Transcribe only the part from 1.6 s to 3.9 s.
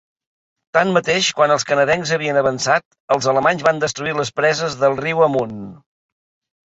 canadencs havien avançat, els alemanys van